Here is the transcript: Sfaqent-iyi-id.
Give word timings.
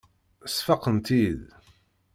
Sfaqent-iyi-id. 0.55 1.41